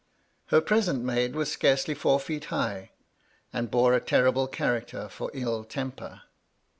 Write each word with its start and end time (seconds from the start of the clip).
Her 0.47 0.61
present 0.61 1.03
maid 1.03 1.35
was 1.35 1.51
scarcely 1.51 1.93
four 1.93 2.19
feet 2.19 2.45
high, 2.45 2.89
and 3.53 3.69
bore 3.69 3.93
a 3.93 4.01
terrible 4.01 4.47
character 4.47 5.07
for 5.07 5.29
ill 5.35 5.63
temper. 5.63 6.23